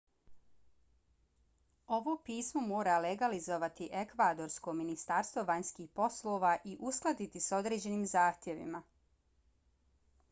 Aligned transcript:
ovo 1.97 2.15
pismo 2.29 2.63
mora 2.69 2.95
legalizovati 3.07 3.89
ekvadorsko 4.01 4.75
ministarstvo 4.79 5.45
vanjskih 5.51 5.93
poslova 6.01 6.55
i 6.73 6.77
uskladiti 6.93 7.45
s 7.51 7.55
određenim 7.61 8.05
zahtjevima 8.17 8.83